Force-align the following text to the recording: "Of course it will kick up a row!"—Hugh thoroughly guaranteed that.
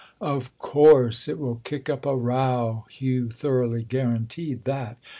"Of 0.19 0.57
course 0.57 1.27
it 1.27 1.37
will 1.37 1.61
kick 1.63 1.87
up 1.87 2.07
a 2.07 2.15
row!"—Hugh 2.17 3.29
thoroughly 3.29 3.83
guaranteed 3.83 4.63
that. 4.63 4.97